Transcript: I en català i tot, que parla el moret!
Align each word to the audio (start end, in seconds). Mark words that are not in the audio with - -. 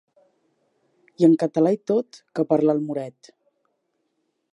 I 1.23 1.27
en 1.27 1.35
català 1.43 1.73
i 1.75 1.79
tot, 1.91 2.19
que 2.39 2.45
parla 2.53 2.75
el 2.79 2.81
moret! 2.87 3.31